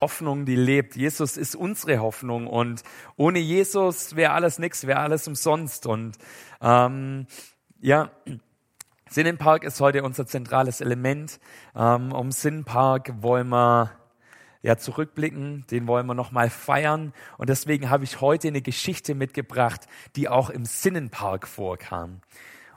[0.00, 0.94] Hoffnung, die lebt.
[0.94, 2.82] Jesus ist unsere Hoffnung und
[3.16, 5.86] ohne Jesus wäre alles nichts, wäre alles umsonst.
[5.86, 6.16] Und
[6.60, 7.26] ähm,
[7.80, 8.10] ja,
[9.10, 11.40] Sinnenpark ist heute unser zentrales Element.
[11.74, 13.90] Ähm, um Sinnenpark wollen wir
[14.62, 17.12] ja zurückblicken, den wollen wir nochmal feiern.
[17.36, 22.20] Und deswegen habe ich heute eine Geschichte mitgebracht, die auch im Sinnenpark vorkam.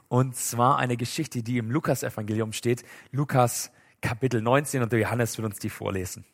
[0.07, 2.83] Und zwar eine Geschichte, die im Lukas-Evangelium steht.
[3.11, 6.25] Lukas Kapitel 19 und der Johannes wird uns die vorlesen.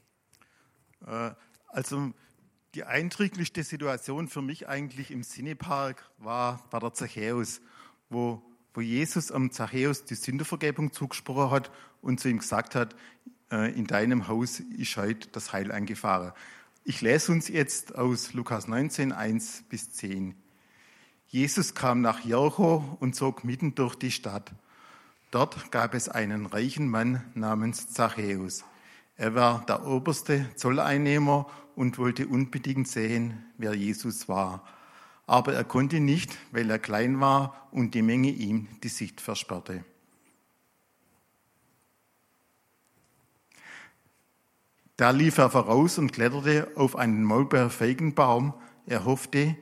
[1.07, 1.31] Äh,
[1.67, 2.13] also
[2.75, 7.61] die eindrücklichste Situation für mich eigentlich im Sinnepark war bei der Zachäus,
[8.09, 8.41] wo,
[8.73, 12.95] wo Jesus am Zachäus die Sündervergebung zugesprochen hat und zu ihm gesagt hat,
[13.51, 16.33] äh, in deinem Haus ist heute das Heil eingefahren.
[16.83, 20.35] Ich lese uns jetzt aus Lukas 19, 1 bis 10.
[21.27, 24.53] Jesus kam nach Jericho und zog mitten durch die Stadt.
[25.31, 28.63] Dort gab es einen reichen Mann namens Zachäus.
[29.17, 34.63] Er war der oberste Zolleinnehmer und wollte unbedingt sehen, wer Jesus war.
[35.25, 39.83] Aber er konnte nicht, weil er klein war und die Menge ihm die Sicht versperrte.
[44.97, 48.53] Da lief er voraus und kletterte auf einen Maulbeerfeigenbaum.
[48.85, 49.55] Er hoffte,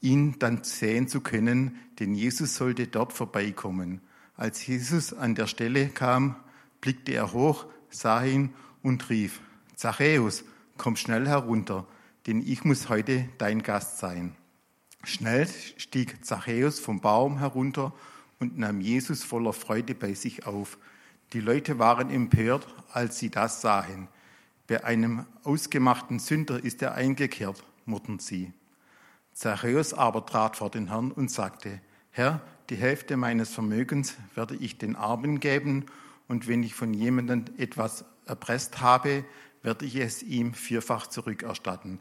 [0.00, 4.00] ihn dann sehen zu können, denn Jesus sollte dort vorbeikommen.
[4.36, 6.36] Als Jesus an der Stelle kam,
[6.80, 8.54] blickte er hoch, sah ihn
[8.86, 9.40] und rief,
[9.74, 10.44] Zachäus,
[10.78, 11.88] komm schnell herunter,
[12.28, 14.36] denn ich muss heute dein Gast sein.
[15.02, 17.92] Schnell stieg Zachäus vom Baum herunter
[18.38, 20.78] und nahm Jesus voller Freude bei sich auf.
[21.32, 24.06] Die Leute waren empört, als sie das sahen.
[24.68, 28.52] Bei einem ausgemachten Sünder ist er eingekehrt, murrten sie.
[29.32, 31.80] Zachäus aber trat vor den Herrn und sagte,
[32.12, 32.40] Herr,
[32.70, 35.86] die Hälfte meines Vermögens werde ich den Armen geben,
[36.28, 39.24] und wenn ich von jemandem etwas erpresst habe,
[39.62, 42.00] werde ich es ihm vierfach zurückerstatten.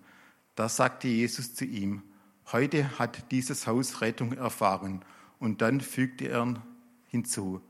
[0.56, 2.04] Da sagte Jesus zu ihm,
[2.52, 5.04] heute hat dieses Haus Rettung erfahren.
[5.40, 6.62] Und dann fügte er
[7.08, 7.62] hinzu,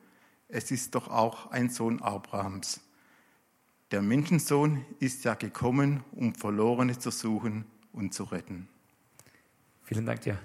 [0.48, 2.82] es ist doch auch ein Sohn Abrahams.
[3.92, 8.68] Der Menschensohn ist ja gekommen, um Verlorene zu suchen und zu retten.
[9.84, 10.40] Vielen Dank dir.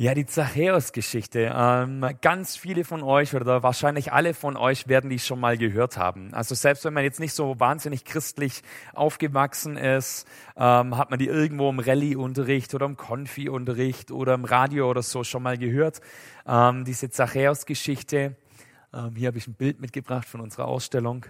[0.00, 1.52] Ja, die Zachäus-Geschichte.
[1.54, 5.98] Ähm, ganz viele von euch oder wahrscheinlich alle von euch werden die schon mal gehört
[5.98, 6.32] haben.
[6.32, 8.62] Also selbst wenn man jetzt nicht so wahnsinnig christlich
[8.94, 14.88] aufgewachsen ist, ähm, hat man die irgendwo im Rallye-Unterricht oder im Konfi-Unterricht oder im Radio
[14.88, 16.00] oder so schon mal gehört.
[16.46, 18.36] Ähm, diese Zachäus-Geschichte.
[18.94, 21.26] Ähm, hier habe ich ein Bild mitgebracht von unserer Ausstellung.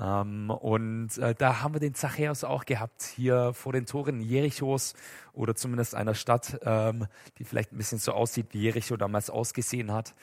[0.00, 4.94] Ähm, und äh, da haben wir den Zachäus auch gehabt, hier vor den Toren Jerichos
[5.32, 7.06] oder zumindest einer Stadt, ähm,
[7.38, 10.14] die vielleicht ein bisschen so aussieht, wie Jericho damals ausgesehen hat.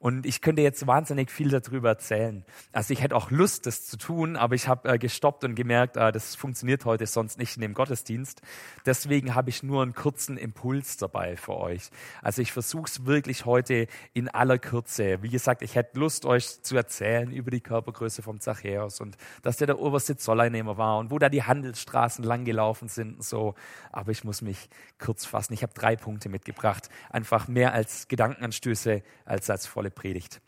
[0.00, 2.44] Und ich könnte jetzt wahnsinnig viel darüber erzählen.
[2.72, 5.96] Also ich hätte auch Lust, das zu tun, aber ich habe äh, gestoppt und gemerkt,
[5.96, 8.40] äh, das funktioniert heute sonst nicht in dem Gottesdienst.
[8.86, 11.90] Deswegen habe ich nur einen kurzen Impuls dabei für euch.
[12.22, 15.22] Also ich versuche es wirklich heute in aller Kürze.
[15.22, 19.56] Wie gesagt, ich hätte Lust, euch zu erzählen über die Körpergröße vom Zachäus und dass
[19.56, 23.54] der der oberste Zolleinnehmer war und wo da die Handelsstraßen langgelaufen sind und so.
[23.90, 24.57] Aber ich muss mich
[24.98, 25.52] kurz fassen.
[25.54, 26.88] Ich habe drei Punkte mitgebracht.
[27.10, 30.40] Einfach mehr als Gedankenanstöße als als volle Predigt.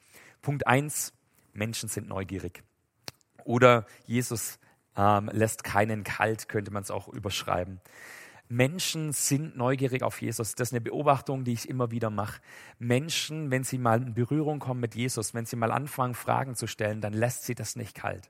[0.42, 1.12] Punkt eins:
[1.52, 2.62] Menschen sind neugierig.
[3.44, 4.58] Oder Jesus
[4.96, 7.80] ähm, lässt keinen kalt, könnte man es auch überschreiben.
[8.48, 10.56] Menschen sind neugierig auf Jesus.
[10.56, 12.40] Das ist eine Beobachtung, die ich immer wieder mache.
[12.80, 16.66] Menschen, wenn sie mal in Berührung kommen mit Jesus, wenn sie mal anfangen, Fragen zu
[16.66, 18.28] stellen, dann lässt sie das nicht kalt.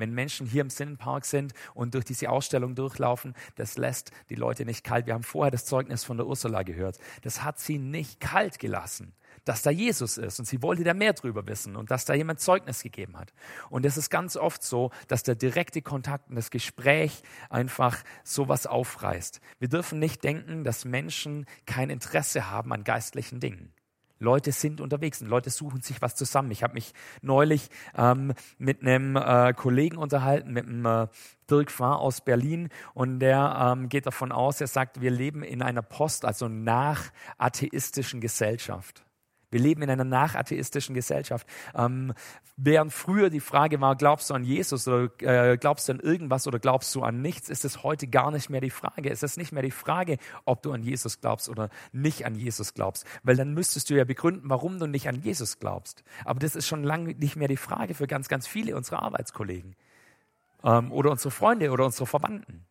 [0.00, 4.64] Wenn Menschen hier im Sinnenpark sind und durch diese Ausstellung durchlaufen, das lässt die Leute
[4.64, 5.06] nicht kalt.
[5.06, 6.98] Wir haben vorher das Zeugnis von der Ursula gehört.
[7.22, 9.12] Das hat sie nicht kalt gelassen
[9.44, 12.40] dass da Jesus ist und sie wollte da mehr drüber wissen und dass da jemand
[12.40, 13.32] Zeugnis gegeben hat.
[13.68, 18.66] Und es ist ganz oft so, dass der direkte Kontakt und das Gespräch einfach sowas
[18.66, 19.40] aufreißt.
[19.58, 23.72] Wir dürfen nicht denken, dass Menschen kein Interesse haben an geistlichen Dingen.
[24.20, 26.50] Leute sind unterwegs und Leute suchen sich was zusammen.
[26.50, 26.92] Ich habe mich
[27.22, 31.08] neulich ähm, mit einem äh, Kollegen unterhalten, mit einem äh,
[31.50, 35.62] Dirk Fahr aus Berlin und der ähm, geht davon aus, er sagt, wir leben in
[35.62, 39.02] einer post, also nach atheistischen Gesellschaft.
[39.50, 41.46] Wir leben in einer nachatheistischen Gesellschaft.
[41.74, 42.12] Ähm,
[42.56, 46.46] während früher die Frage war, glaubst du an Jesus oder äh, glaubst du an irgendwas
[46.46, 49.10] oder glaubst du an nichts, ist es heute gar nicht mehr die Frage.
[49.10, 52.74] Es ist nicht mehr die Frage, ob du an Jesus glaubst oder nicht an Jesus
[52.74, 53.04] glaubst.
[53.22, 56.04] Weil dann müsstest du ja begründen, warum du nicht an Jesus glaubst.
[56.24, 59.74] Aber das ist schon lange nicht mehr die Frage für ganz, ganz viele unserer Arbeitskollegen
[60.64, 62.66] ähm, oder unsere Freunde oder unsere Verwandten.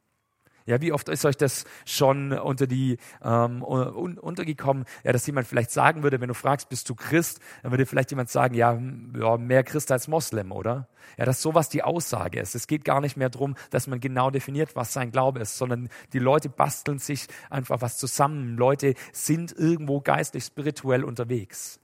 [0.66, 5.48] Ja, wie oft ist euch das schon unter die ähm, un, untergekommen, ja, dass jemand
[5.48, 8.74] vielleicht sagen würde, wenn du fragst, bist du Christ, dann würde vielleicht jemand sagen, ja,
[8.74, 10.88] hm, ja mehr Christ als Moslem, oder?
[11.18, 12.56] Ja, dass sowas die Aussage ist.
[12.56, 15.90] Es geht gar nicht mehr darum, dass man genau definiert, was sein Glaube ist, sondern
[16.14, 18.58] die Leute basteln sich einfach was zusammen.
[18.58, 21.80] Leute sind irgendwo geistlich, spirituell unterwegs.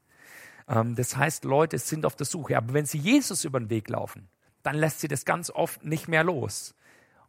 [0.67, 2.57] Ähm, das heißt, Leute sind auf der Suche.
[2.57, 4.27] Aber wenn sie Jesus über den Weg laufen,
[4.63, 6.75] dann lässt sie das ganz oft nicht mehr los.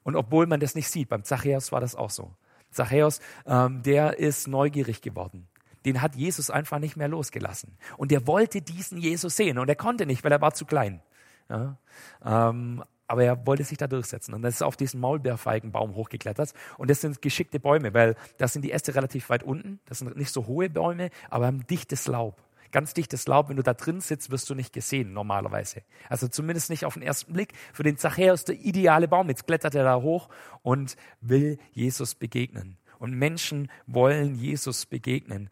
[0.07, 2.33] Und obwohl man das nicht sieht, beim Zachäus war das auch so.
[2.71, 5.49] Zachäus, ähm, der ist neugierig geworden.
[5.85, 7.77] Den hat Jesus einfach nicht mehr losgelassen.
[7.97, 9.59] Und er wollte diesen Jesus sehen.
[9.59, 11.03] Und er konnte nicht, weil er war zu klein.
[11.51, 11.77] Ja?
[12.25, 14.33] Ähm, aber er wollte sich da durchsetzen.
[14.33, 16.55] Und dann ist er auf diesen Maulbeerfeigenbaum hochgeklettert.
[16.79, 19.81] Und das sind geschickte Bäume, weil da sind die Äste relativ weit unten.
[19.87, 22.41] Das sind nicht so hohe Bäume, aber haben dichtes Laub
[22.73, 23.49] ganz dichtes Laub.
[23.49, 25.83] Wenn du da drin sitzt, wirst du nicht gesehen normalerweise.
[26.09, 27.53] Also zumindest nicht auf den ersten Blick.
[27.73, 29.29] Für den Zachäus der ideale Baum.
[29.29, 30.29] Jetzt klettert er da hoch
[30.63, 32.79] und will Jesus begegnen.
[32.99, 35.51] Und Menschen wollen Jesus begegnen.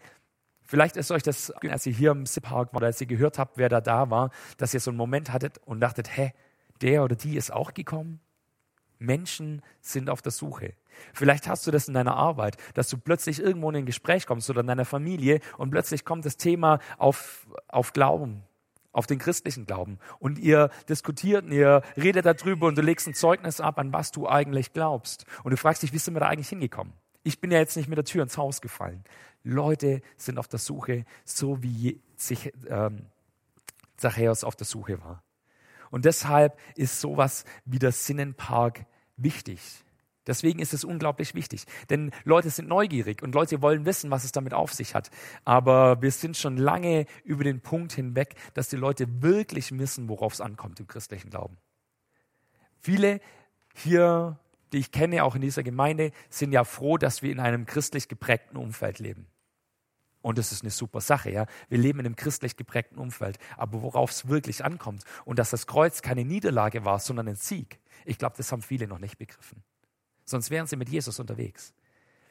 [0.63, 3.59] Vielleicht ist euch das, als ihr hier im Park war, oder als ihr gehört habt,
[3.59, 6.33] wer da da war, dass ihr so einen Moment hattet und dachtet, hä,
[6.81, 8.21] der oder die ist auch gekommen?
[8.99, 10.75] Menschen sind auf der Suche.
[11.13, 14.49] Vielleicht hast du das in deiner Arbeit, dass du plötzlich irgendwo in ein Gespräch kommst
[14.51, 18.43] oder in deiner Familie und plötzlich kommt das Thema auf, auf Glauben,
[18.93, 19.99] auf den christlichen Glauben.
[20.19, 24.13] Und ihr diskutiert und ihr redet darüber und du legst ein Zeugnis ab, an was
[24.13, 25.27] du eigentlich glaubst.
[25.43, 26.93] Und du fragst dich, wie sind wir da eigentlich hingekommen?
[27.25, 29.03] Ich bin ja jetzt nicht mit der Tür ins Haus gefallen.
[29.43, 33.07] Leute sind auf der Suche, so wie sich ähm,
[33.97, 35.24] Zachäus auf der Suche war.
[35.95, 38.85] Und deshalb ist sowas wie der Sinnenpark
[39.17, 39.61] wichtig.
[40.27, 41.67] Deswegen ist es unglaublich wichtig.
[41.89, 45.13] Denn Leute sind neugierig und Leute wollen wissen, was es damit auf sich hat.
[45.45, 50.33] Aber wir sind schon lange über den Punkt hinweg, dass die Leute wirklich wissen, worauf
[50.33, 51.59] es ankommt im christlichen Glauben.
[52.81, 53.21] Viele
[53.73, 54.41] hier,
[54.73, 58.09] die ich kenne, auch in dieser Gemeinde, sind ja froh, dass wir in einem christlich
[58.09, 59.29] geprägten Umfeld leben.
[60.25, 61.45] Und das ist eine super Sache, ja.
[61.69, 63.39] Wir leben in einem christlich geprägten Umfeld.
[63.59, 67.79] Aber worauf es wirklich ankommt und dass das Kreuz keine Niederlage war, sondern ein Sieg,
[68.07, 69.63] ich glaube, das haben viele noch nicht begriffen.
[70.25, 71.75] Sonst wären sie mit Jesus unterwegs.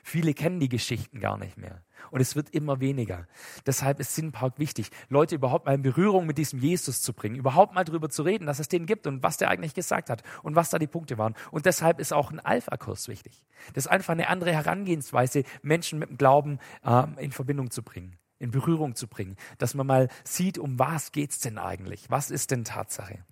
[0.05, 1.81] Viele kennen die Geschichten gar nicht mehr.
[2.11, 3.25] Und es wird immer weniger.
[3.65, 7.73] Deshalb ist Sinnpark wichtig, Leute überhaupt mal in Berührung mit diesem Jesus zu bringen, überhaupt
[7.73, 10.57] mal darüber zu reden, dass es den gibt und was der eigentlich gesagt hat und
[10.57, 11.35] was da die Punkte waren.
[11.51, 13.45] Und deshalb ist auch ein Alpha-Kurs wichtig.
[13.73, 18.17] Das ist einfach eine andere Herangehensweise, Menschen mit dem Glauben ähm, in Verbindung zu bringen,
[18.39, 22.11] in Berührung zu bringen, dass man mal sieht, um was geht's denn eigentlich?
[22.11, 23.23] Was ist denn Tatsache?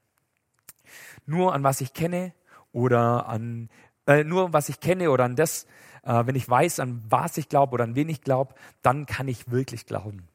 [1.25, 2.33] Nur an was ich kenne
[2.71, 3.69] oder an
[4.11, 5.65] äh, nur was ich kenne oder an das,
[6.03, 9.27] äh, wenn ich weiß, an was ich glaube oder an wen ich glaube, dann kann
[9.27, 10.27] ich wirklich glauben.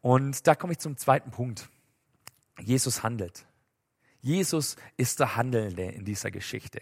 [0.00, 1.68] Und da komme ich zum zweiten Punkt.
[2.60, 3.46] Jesus handelt.
[4.20, 6.80] Jesus ist der Handelnde in dieser Geschichte.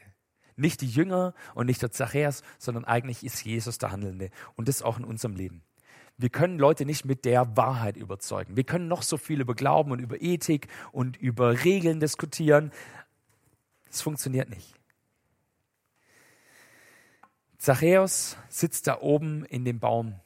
[0.57, 4.31] Nicht die Jünger und nicht der Zachäus, sondern eigentlich ist Jesus der Handelnde.
[4.55, 5.63] Und das auch in unserem Leben.
[6.17, 8.57] Wir können Leute nicht mit der Wahrheit überzeugen.
[8.57, 12.73] Wir können noch so viel über Glauben und über Ethik und über Regeln diskutieren.
[13.91, 14.75] Es funktioniert nicht.
[17.59, 20.21] Zachäus sitzt da oben in dem Baum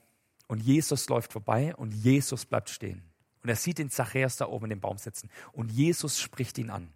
[0.49, 3.03] und Jesus läuft vorbei und Jesus bleibt stehen.
[3.43, 6.71] Und er sieht den Zachäus da oben in dem Baum sitzen und Jesus spricht ihn
[6.71, 6.93] an.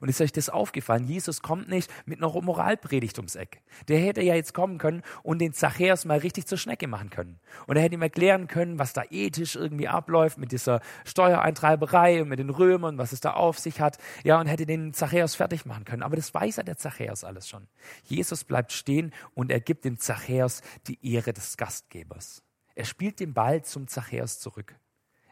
[0.00, 1.04] Und ist euch das aufgefallen?
[1.04, 3.62] Jesus kommt nicht mit einer Moralpredigt ums Eck.
[3.88, 7.38] Der hätte ja jetzt kommen können und den Zachäus mal richtig zur Schnecke machen können.
[7.66, 12.28] Und er hätte ihm erklären können, was da ethisch irgendwie abläuft mit dieser Steuereintreiberei und
[12.28, 13.98] mit den Römern, was es da auf sich hat.
[14.24, 16.02] Ja, und hätte den Zachäus fertig machen können.
[16.02, 17.68] Aber das weiß ja der Zachäus alles schon.
[18.04, 22.42] Jesus bleibt stehen und er gibt dem Zachäus die Ehre des Gastgebers.
[22.74, 24.74] Er spielt den Ball zum Zachäus zurück.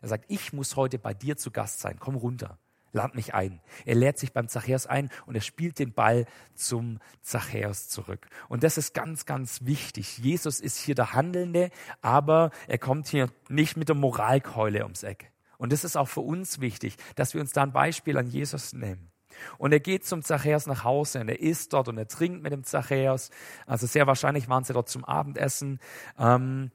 [0.00, 1.96] Er sagt, ich muss heute bei dir zu Gast sein.
[1.98, 2.58] Komm runter
[2.92, 3.60] lad mich ein.
[3.84, 8.28] Er lädt sich beim Zachäus ein und er spielt den Ball zum Zachäus zurück.
[8.48, 10.18] Und das ist ganz, ganz wichtig.
[10.18, 11.70] Jesus ist hier der Handelnde,
[12.00, 15.32] aber er kommt hier nicht mit der Moralkeule ums Eck.
[15.58, 18.72] Und das ist auch für uns wichtig, dass wir uns da ein Beispiel an Jesus
[18.72, 19.12] nehmen.
[19.58, 22.52] Und er geht zum Zachäus nach Hause und er isst dort und er trinkt mit
[22.52, 23.30] dem Zachäus.
[23.66, 25.80] Also sehr wahrscheinlich waren sie dort zum Abendessen.
[26.18, 26.70] Ähm,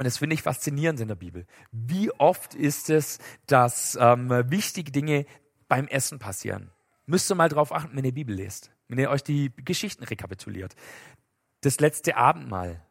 [0.00, 1.44] und das finde ich faszinierend in der Bibel.
[1.72, 5.26] Wie oft ist es, dass ähm, wichtige Dinge
[5.68, 6.70] beim Essen passieren?
[7.04, 10.74] Müsst ihr mal drauf achten, wenn ihr Bibel lest, wenn ihr euch die Geschichten rekapituliert.
[11.60, 12.82] Das letzte Abendmahl.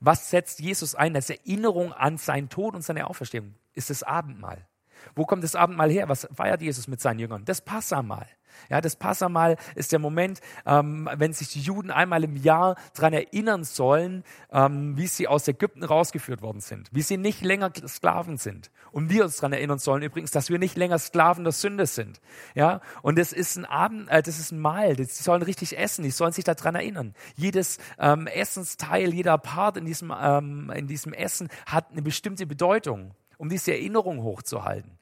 [0.00, 3.54] Was setzt Jesus ein als Erinnerung an seinen Tod und seine Auferstehung?
[3.74, 4.66] Ist das Abendmahl.
[5.14, 6.08] Wo kommt das Abendmahl her?
[6.08, 7.44] Was feiert Jesus mit seinen Jüngern?
[7.44, 8.26] Das Passamal.
[8.70, 13.12] Ja, das Passamal ist der Moment, ähm, wenn sich die Juden einmal im Jahr daran
[13.12, 18.36] erinnern sollen, ähm, wie sie aus Ägypten rausgeführt worden sind, wie sie nicht länger Sklaven
[18.36, 18.70] sind.
[18.90, 22.20] Und wir uns daran erinnern sollen übrigens, dass wir nicht länger Sklaven der Sünde sind.
[22.54, 24.96] Ja, und das ist ein Abend, äh, das ist ein Mahl.
[24.96, 27.14] Die sollen richtig essen, die sollen sich daran erinnern.
[27.36, 33.14] Jedes ähm, Essensteil, jeder Part in diesem, ähm, in diesem Essen hat eine bestimmte Bedeutung,
[33.38, 34.98] um diese Erinnerung hochzuhalten.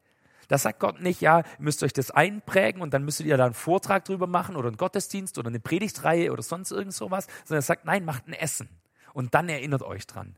[0.48, 3.46] Da sagt Gott nicht, ja, ihr müsst euch das einprägen und dann müsstet ihr da
[3.46, 7.58] einen Vortrag drüber machen oder einen Gottesdienst oder eine Predigtreihe oder sonst irgend sowas, sondern
[7.58, 8.68] er sagt, nein, macht ein Essen
[9.12, 10.36] und dann erinnert euch dran.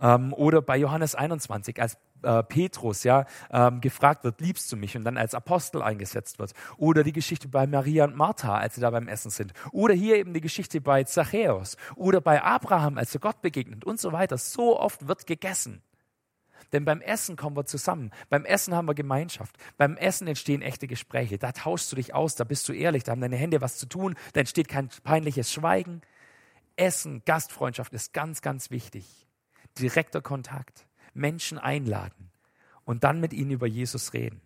[0.00, 4.96] Ähm, oder bei Johannes 21, als äh, Petrus ja ähm, gefragt wird, liebst du mich
[4.96, 6.52] und dann als Apostel eingesetzt wird.
[6.76, 9.52] Oder die Geschichte bei Maria und Martha, als sie da beim Essen sind.
[9.72, 11.76] Oder hier eben die Geschichte bei Zachäus.
[11.94, 14.38] Oder bei Abraham, als er Gott begegnet und so weiter.
[14.38, 15.82] So oft wird gegessen.
[16.72, 18.10] Denn beim Essen kommen wir zusammen.
[18.28, 19.56] Beim Essen haben wir Gemeinschaft.
[19.76, 21.38] Beim Essen entstehen echte Gespräche.
[21.38, 23.86] Da tauschst du dich aus, da bist du ehrlich, da haben deine Hände was zu
[23.86, 26.02] tun, da entsteht kein peinliches Schweigen.
[26.76, 29.26] Essen, Gastfreundschaft ist ganz, ganz wichtig.
[29.78, 32.30] Direkter Kontakt, Menschen einladen
[32.84, 34.40] und dann mit ihnen über Jesus reden.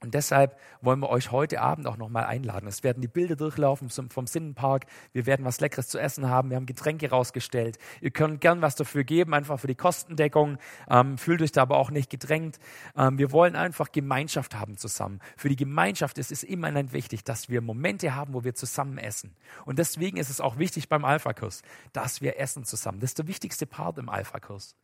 [0.00, 2.68] Und deshalb wollen wir euch heute Abend auch nochmal einladen.
[2.68, 4.86] Es werden die Bilder durchlaufen vom Sinnenpark.
[5.12, 6.50] Wir werden was Leckeres zu essen haben.
[6.50, 7.78] Wir haben Getränke rausgestellt.
[8.00, 10.58] Ihr könnt gern was dafür geben, einfach für die Kostendeckung.
[10.88, 12.60] Ähm, fühlt euch da aber auch nicht gedrängt.
[12.96, 15.18] Ähm, wir wollen einfach Gemeinschaft haben zusammen.
[15.36, 19.34] Für die Gemeinschaft ist es immerhin wichtig, dass wir Momente haben, wo wir zusammen essen.
[19.64, 21.62] Und deswegen ist es auch wichtig beim Alpha-Kurs,
[21.92, 23.00] dass wir essen zusammen.
[23.00, 24.76] Das ist der wichtigste Part im Alpha-Kurs.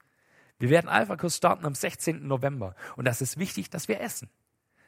[0.58, 2.26] Wir werden Alpha-Kurs starten am 16.
[2.26, 2.74] November.
[2.96, 4.28] Und das ist wichtig, dass wir essen.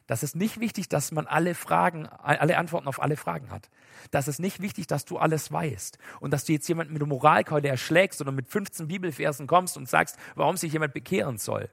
[0.07, 3.71] Das ist nicht wichtig, dass man alle Fragen, alle Antworten auf alle Fragen hat.
[4.13, 7.09] Das ist nicht wichtig, dass du alles weißt und dass du jetzt jemanden mit einer
[7.09, 11.71] Moralkeule erschlägst oder mit 15 Bibelversen kommst und sagst, warum sich jemand bekehren soll.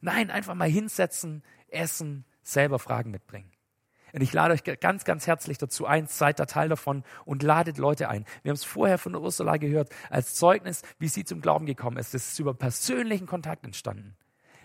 [0.00, 3.52] Nein, einfach mal hinsetzen, essen, selber Fragen mitbringen.
[4.12, 7.76] Und ich lade euch ganz, ganz herzlich dazu ein, seid da Teil davon und ladet
[7.76, 8.24] Leute ein.
[8.42, 12.14] Wir haben es vorher von Ursula gehört, als Zeugnis, wie sie zum Glauben gekommen ist.
[12.14, 14.16] Das ist über persönlichen Kontakt entstanden.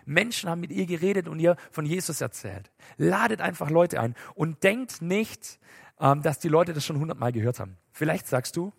[0.05, 2.72] Menschen haben mit ihr geredet und ihr von Jesus erzählt.
[2.98, 5.60] Ladet einfach Leute ein und denkt nicht,
[6.00, 7.77] ähm, dass die Leute das schon hundertmal gehört haben.
[7.91, 8.74] Vielleicht sagst du,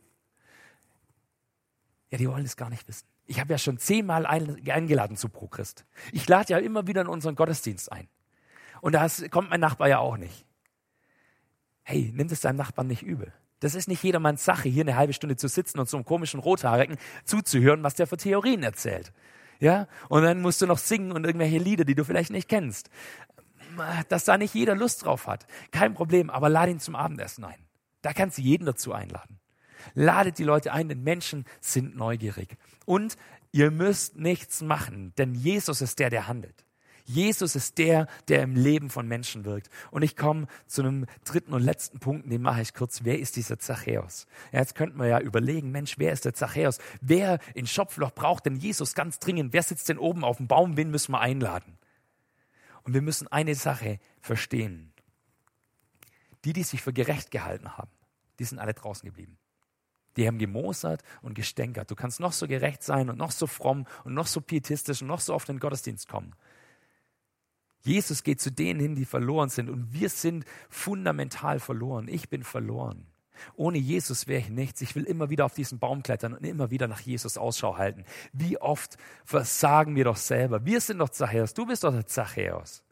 [2.11, 3.07] ja, die wollen es gar nicht wissen.
[3.27, 5.87] Ich habe ja schon zehnmal eingeladen zu ProChrist.
[6.13, 8.09] Ich lade ja immer wieder in unseren Gottesdienst ein.
[8.81, 10.45] Und da kommt mein Nachbar ja auch nicht.
[11.85, 13.33] Hey, nimm es deinem Nachbarn nicht übel.
[13.61, 16.41] Das ist nicht jedermanns Sache, hier eine halbe Stunde zu sitzen und so einem komischen
[16.41, 19.13] Rothaarigen zuzuhören, was der für Theorien erzählt.
[19.63, 19.87] Ja?
[20.09, 22.91] Und dann musst du noch singen und irgendwelche Lieder, die du vielleicht nicht kennst.
[24.09, 25.47] Dass da nicht jeder Lust drauf hat.
[25.71, 27.65] Kein Problem, aber lad ihn zum Abendessen ein.
[28.03, 29.39] Da kannst du jeden dazu einladen.
[29.95, 32.57] Ladet die Leute ein, denn Menschen sind neugierig.
[32.87, 33.17] Und
[33.53, 36.65] ihr müsst nichts machen, denn Jesus ist der, der handelt.
[37.05, 39.69] Jesus ist der, der im Leben von Menschen wirkt.
[39.91, 43.05] Und ich komme zu einem dritten und letzten Punkt, den mache ich kurz.
[43.05, 44.27] Wer ist dieser Zachäus?
[44.53, 46.79] Ja, jetzt könnten wir ja überlegen, Mensch, wer ist der Zachäus?
[47.01, 49.53] Wer in Schopfloch braucht denn Jesus ganz dringend?
[49.53, 50.77] Wer sitzt denn oben auf dem Baum?
[50.77, 51.79] Wen müssen wir einladen?
[52.85, 54.93] Und wir müssen eine Sache verstehen.
[56.45, 57.91] Die, die sich für gerecht gehalten haben,
[58.39, 59.39] die sind alle draußen geblieben.
[60.17, 61.91] Die haben gemosert und gestänkert.
[61.91, 65.09] Du kannst noch so gerecht sein und noch so fromm und noch so pietistisch und
[65.09, 66.35] noch so auf den Gottesdienst kommen.
[67.83, 69.69] Jesus geht zu denen hin, die verloren sind.
[69.69, 72.09] Und wir sind fundamental verloren.
[72.09, 73.07] Ich bin verloren.
[73.57, 74.81] Ohne Jesus wäre ich nichts.
[74.81, 78.05] Ich will immer wieder auf diesen Baum klettern und immer wieder nach Jesus Ausschau halten.
[78.33, 80.65] Wie oft versagen wir doch selber.
[80.65, 81.55] Wir sind doch Zachäus.
[81.55, 82.83] Du bist doch der Zachäus.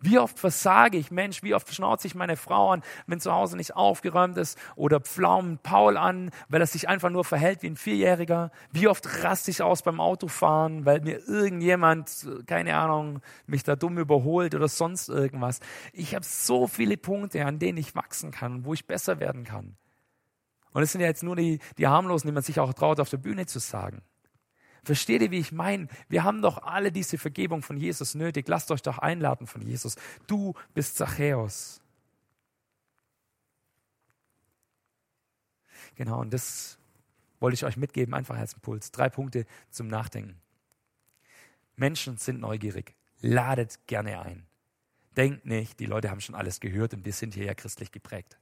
[0.00, 3.56] Wie oft versage ich, Mensch, wie oft schnauze ich meine Frau an, wenn zu Hause
[3.56, 7.76] nicht aufgeräumt ist oder pflaumen Paul an, weil er sich einfach nur verhält wie ein
[7.76, 8.52] Vierjähriger.
[8.70, 13.98] Wie oft raste ich aus beim Autofahren, weil mir irgendjemand, keine Ahnung, mich da dumm
[13.98, 15.58] überholt oder sonst irgendwas.
[15.92, 19.76] Ich habe so viele Punkte, an denen ich wachsen kann, wo ich besser werden kann.
[20.72, 23.10] Und es sind ja jetzt nur die, die harmlosen, die man sich auch traut, auf
[23.10, 24.02] der Bühne zu sagen.
[24.88, 25.86] Versteht ihr, wie ich meine?
[26.08, 28.48] Wir haben doch alle diese Vergebung von Jesus nötig.
[28.48, 29.96] Lasst euch doch einladen von Jesus.
[30.26, 31.82] Du bist Zachäus.
[35.94, 36.78] Genau, und das
[37.38, 38.90] wollte ich euch mitgeben, einfach als Impuls.
[38.90, 40.40] Drei Punkte zum Nachdenken.
[41.76, 42.94] Menschen sind neugierig.
[43.20, 44.46] Ladet gerne ein.
[45.18, 48.38] Denkt nicht, die Leute haben schon alles gehört und wir sind hier ja christlich geprägt.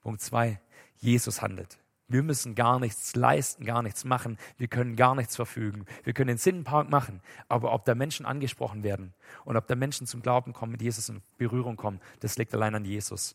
[0.00, 0.60] Punkt zwei,
[0.96, 1.78] Jesus handelt.
[2.12, 4.38] Wir müssen gar nichts leisten, gar nichts machen.
[4.58, 5.86] Wir können gar nichts verfügen.
[6.04, 7.22] Wir können den Sinnenpark machen.
[7.48, 9.14] Aber ob da Menschen angesprochen werden
[9.44, 12.74] und ob da Menschen zum Glauben kommen, mit Jesus in Berührung kommen, das liegt allein
[12.74, 13.34] an Jesus.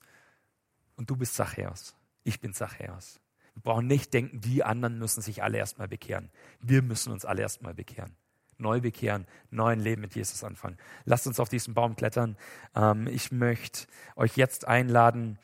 [0.96, 1.96] Und du bist Zachäus.
[2.24, 3.20] Ich bin Zachäus.
[3.54, 6.30] Wir brauchen nicht denken, die anderen müssen sich alle erstmal bekehren.
[6.60, 8.16] Wir müssen uns alle erstmal bekehren.
[8.60, 10.78] neu bekehren, neuen Leben mit Jesus anfangen.
[11.06, 12.38] Lasst uns auf diesen Baum klettern.
[12.76, 15.38] Ähm, ich möchte euch jetzt einladen,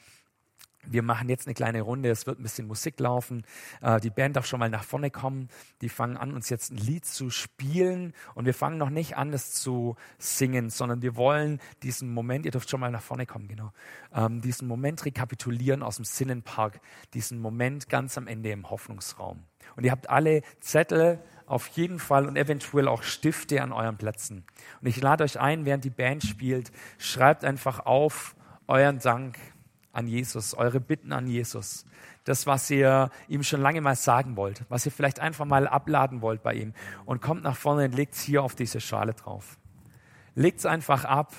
[0.86, 3.44] wir machen jetzt eine kleine Runde, es wird ein bisschen Musik laufen.
[3.82, 5.50] Äh, die Band darf schon mal nach vorne kommen.
[5.82, 8.14] Die fangen an, uns jetzt ein Lied zu spielen.
[8.36, 12.52] Und wir fangen noch nicht an, es zu singen, sondern wir wollen diesen Moment, ihr
[12.52, 13.72] dürft schon mal nach vorne kommen, genau,
[14.14, 16.80] ähm, diesen Moment rekapitulieren aus dem Sinnenpark,
[17.14, 19.44] diesen Moment ganz am Ende im Hoffnungsraum.
[19.76, 24.46] Und ihr habt alle Zettel auf jeden Fall und eventuell auch Stifte an euren Plätzen.
[24.82, 28.36] Und ich lade euch ein, während die Band spielt, schreibt einfach auf
[28.68, 29.38] euren Dank
[29.94, 31.86] an Jesus, eure Bitten an Jesus.
[32.26, 36.22] Das, was ihr ihm schon lange mal sagen wollt, was ihr vielleicht einfach mal abladen
[36.22, 36.74] wollt bei ihm.
[37.06, 39.58] Und kommt nach vorne und legt es hier auf diese Schale drauf.
[40.36, 41.34] Legt es einfach ab.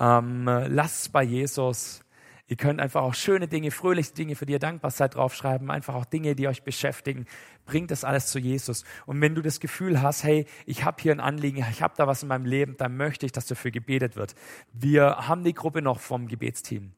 [0.00, 2.00] Ähm, lasst es bei Jesus.
[2.46, 5.70] Ihr könnt einfach auch schöne Dinge, fröhliche Dinge, für die ihr dankbar seid, draufschreiben.
[5.70, 7.26] Einfach auch Dinge, die euch beschäftigen.
[7.66, 8.84] Bringt das alles zu Jesus.
[9.06, 12.06] Und wenn du das Gefühl hast, hey, ich habe hier ein Anliegen, ich habe da
[12.06, 14.34] was in meinem Leben, dann möchte ich, dass dafür gebetet wird.
[14.72, 16.92] Wir haben die Gruppe noch vom Gebetsteam.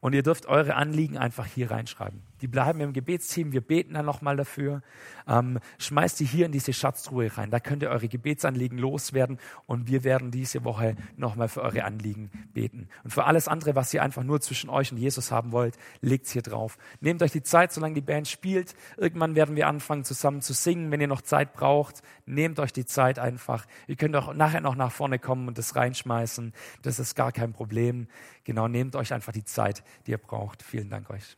[0.00, 2.22] Und ihr dürft eure Anliegen einfach hier reinschreiben.
[2.40, 3.52] Die bleiben im Gebetsteam.
[3.52, 4.82] Wir beten dann nochmal dafür.
[5.26, 7.50] Ähm, schmeißt die hier in diese Schatztruhe rein.
[7.50, 9.38] Da könnt ihr eure Gebetsanliegen loswerden.
[9.66, 12.88] Und wir werden diese Woche nochmal für eure Anliegen beten.
[13.04, 16.32] Und für alles andere, was ihr einfach nur zwischen euch und Jesus haben wollt, legt's
[16.32, 16.78] hier drauf.
[17.00, 18.74] Nehmt euch die Zeit, solange die Band spielt.
[18.96, 20.90] Irgendwann werden wir anfangen, zusammen zu singen.
[20.90, 23.66] Wenn ihr noch Zeit braucht, nehmt euch die Zeit einfach.
[23.86, 26.52] Ihr könnt auch nachher noch nach vorne kommen und das reinschmeißen.
[26.82, 28.08] Das ist gar kein Problem.
[28.44, 30.62] Genau, nehmt euch einfach die Zeit, die ihr braucht.
[30.62, 31.36] Vielen Dank euch.